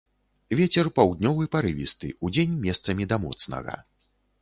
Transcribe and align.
Вецер 0.59 0.89
паўднёвы 0.97 1.43
парывісты, 1.57 2.07
удзень 2.29 2.59
месцамі 2.67 3.11
да 3.13 3.25
моцнага. 3.27 3.83